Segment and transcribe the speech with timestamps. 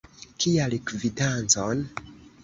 [0.43, 1.83] Kial kvitancon?